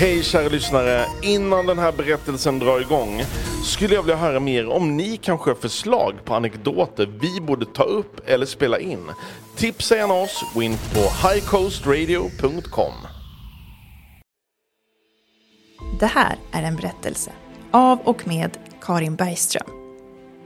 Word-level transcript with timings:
Hej 0.00 0.22
kära 0.22 0.48
lyssnare! 0.48 1.06
Innan 1.22 1.66
den 1.66 1.78
här 1.78 1.92
berättelsen 1.92 2.58
drar 2.58 2.80
igång 2.80 3.22
skulle 3.64 3.94
jag 3.94 4.02
vilja 4.02 4.16
höra 4.16 4.40
mer 4.40 4.68
om 4.68 4.96
ni 4.96 5.16
kanske 5.16 5.50
har 5.50 5.54
förslag 5.54 6.14
på 6.24 6.34
anekdoter 6.34 7.06
vi 7.20 7.40
borde 7.40 7.66
ta 7.66 7.82
upp 7.82 8.28
eller 8.28 8.46
spela 8.46 8.78
in. 8.78 9.10
Tipsa 9.56 9.96
gärna 9.96 10.14
oss, 10.14 10.44
gå 10.54 10.62
in 10.62 10.76
på 10.94 11.28
highcoastradio.com. 11.28 12.92
Det 16.00 16.06
här 16.06 16.36
är 16.52 16.62
en 16.62 16.76
berättelse 16.76 17.32
av 17.70 17.98
och 18.04 18.26
med 18.26 18.58
Karin 18.80 19.16
Bergström. 19.16 19.68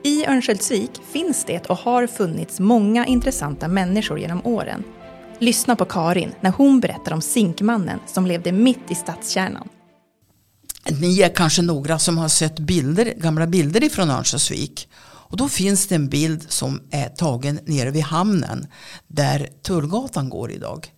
I 0.02 0.26
Örnsköldsvik 0.26 0.90
finns 1.12 1.44
det 1.44 1.70
och 1.70 1.78
har 1.78 2.06
funnits 2.06 2.60
många 2.60 3.06
intressanta 3.06 3.68
människor 3.68 4.18
genom 4.18 4.46
åren. 4.46 4.84
Lyssna 5.42 5.76
på 5.76 5.84
Karin 5.84 6.34
när 6.40 6.50
hon 6.50 6.80
berättar 6.80 7.12
om 7.12 7.22
Zinkmannen 7.22 7.98
som 8.06 8.26
levde 8.26 8.52
mitt 8.52 8.90
i 8.90 8.94
stadskärnan. 8.94 9.68
Ni 11.00 11.20
är 11.20 11.34
kanske 11.34 11.62
några 11.62 11.98
som 11.98 12.18
har 12.18 12.28
sett 12.28 12.58
bilder, 12.58 13.14
gamla 13.16 13.46
bilder 13.46 13.84
ifrån 13.84 14.10
Örnsköldsvik. 14.10 14.88
Och 15.02 15.36
då 15.36 15.48
finns 15.48 15.86
det 15.86 15.94
en 15.94 16.08
bild 16.08 16.50
som 16.50 16.80
är 16.90 17.08
tagen 17.08 17.60
nere 17.66 17.90
vid 17.90 18.02
hamnen 18.02 18.66
där 19.08 19.48
Tullgatan 19.62 20.28
går 20.28 20.50
idag. 20.52 20.92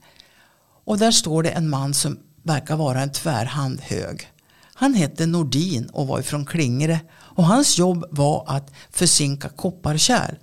Och 0.85 0.99
där 0.99 1.11
står 1.11 1.43
det 1.43 1.51
en 1.51 1.69
man 1.69 1.95
som 1.95 2.19
verkar 2.43 2.77
vara 2.77 3.01
en 3.01 3.13
tvärhand 3.13 3.81
hög. 3.81 4.29
Han 4.75 4.95
hette 4.95 5.27
Nordin 5.27 5.87
och 5.93 6.07
var 6.07 6.23
från 6.23 6.47
Klingre. 6.47 7.01
Och 7.11 7.45
hans 7.45 7.79
jobb 7.79 8.05
var 8.11 8.45
att 8.47 8.73
försinka 8.91 9.49
kopparkärl. 9.49 10.35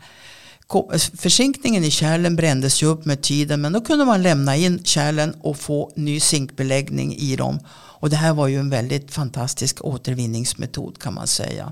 Eh, 0.75 0.99
försinkningen 1.17 1.83
i 1.83 1.91
kärlen 1.91 2.35
brändes 2.35 2.83
ju 2.83 2.87
upp 2.87 3.05
med 3.05 3.21
tiden 3.21 3.61
men 3.61 3.73
då 3.73 3.81
kunde 3.81 4.05
man 4.05 4.21
lämna 4.21 4.55
in 4.55 4.83
kärlen 4.83 5.35
och 5.41 5.57
få 5.57 5.91
ny 5.95 6.19
zinkbeläggning 6.19 7.15
i 7.15 7.35
dem. 7.35 7.59
Och 7.73 8.09
det 8.09 8.15
här 8.15 8.33
var 8.33 8.47
ju 8.47 8.59
en 8.59 8.69
väldigt 8.69 9.13
fantastisk 9.13 9.85
återvinningsmetod 9.85 10.99
kan 10.99 11.13
man 11.13 11.27
säga. 11.27 11.71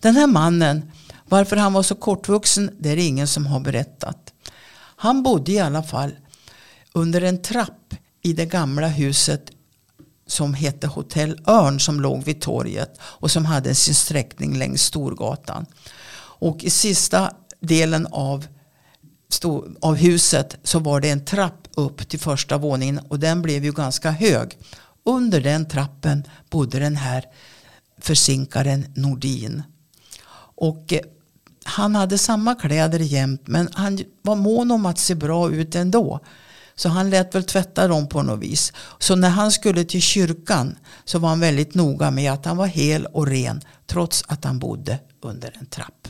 Den 0.00 0.16
här 0.16 0.26
mannen, 0.26 0.92
varför 1.28 1.56
han 1.56 1.72
var 1.72 1.82
så 1.82 1.94
kortvuxen, 1.94 2.70
det 2.78 2.90
är 2.90 2.96
det 2.96 3.02
ingen 3.02 3.28
som 3.28 3.46
har 3.46 3.60
berättat. 3.60 4.32
Han 4.96 5.22
bodde 5.22 5.52
i 5.52 5.58
alla 5.58 5.82
fall 5.82 6.10
under 6.92 7.20
en 7.20 7.42
trapp 7.42 7.94
i 8.22 8.32
det 8.32 8.46
gamla 8.46 8.88
huset 8.88 9.50
som 10.26 10.54
hette 10.54 10.86
Hotell 10.86 11.40
Örn 11.46 11.80
som 11.80 12.00
låg 12.00 12.24
vid 12.24 12.40
torget 12.40 12.98
och 13.02 13.30
som 13.30 13.44
hade 13.44 13.74
sin 13.74 13.94
sträckning 13.94 14.58
längs 14.58 14.82
Storgatan. 14.82 15.66
Och 16.40 16.64
i 16.64 16.70
sista 16.70 17.32
delen 17.60 18.06
av, 18.06 18.46
av 19.80 19.94
huset 19.94 20.56
så 20.62 20.78
var 20.78 21.00
det 21.00 21.10
en 21.10 21.24
trapp 21.24 21.68
upp 21.74 22.08
till 22.08 22.20
första 22.20 22.58
våningen 22.58 22.98
och 22.98 23.18
den 23.18 23.42
blev 23.42 23.64
ju 23.64 23.72
ganska 23.72 24.10
hög. 24.10 24.58
Under 25.04 25.40
den 25.40 25.68
trappen 25.68 26.24
bodde 26.50 26.78
den 26.78 26.96
här 26.96 27.24
försinkaren 27.98 28.86
Nordin. 28.94 29.62
Och 30.54 30.92
eh, 30.92 31.00
han 31.64 31.94
hade 31.94 32.18
samma 32.18 32.54
kläder 32.54 32.98
jämt 32.98 33.42
men 33.46 33.68
han 33.72 33.98
var 34.22 34.36
mån 34.36 34.70
om 34.70 34.86
att 34.86 34.98
se 34.98 35.14
bra 35.14 35.50
ut 35.50 35.74
ändå. 35.74 36.20
Så 36.74 36.88
han 36.88 37.10
lät 37.10 37.34
väl 37.34 37.44
tvätta 37.44 37.88
dem 37.88 38.08
på 38.08 38.22
något 38.22 38.40
vis. 38.40 38.72
Så 38.98 39.16
när 39.16 39.28
han 39.28 39.52
skulle 39.52 39.84
till 39.84 40.02
kyrkan 40.02 40.78
så 41.04 41.18
var 41.18 41.28
han 41.28 41.40
väldigt 41.40 41.74
noga 41.74 42.10
med 42.10 42.32
att 42.32 42.44
han 42.44 42.56
var 42.56 42.66
hel 42.66 43.06
och 43.06 43.26
ren 43.26 43.60
trots 43.86 44.24
att 44.28 44.44
han 44.44 44.58
bodde 44.58 44.98
under 45.22 45.56
en 45.60 45.66
trapp. 45.66 46.08